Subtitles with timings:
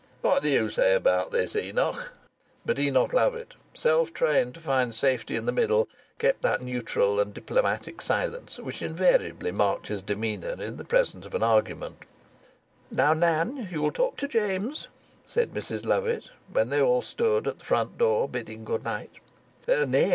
[0.21, 2.11] "What do you say about this, Enoch?"
[2.65, 7.31] But Enoch Lovatt, self trained to find safety in the middle, kept that neutral and
[7.35, 11.97] diplomatic silence which invariably marked his demeanour in the presence of an argument.
[12.89, 14.87] "Now, Nan, you'll talk to James,"
[15.27, 19.17] said Mrs Lovatt, when they all stood at the front door bidding good night.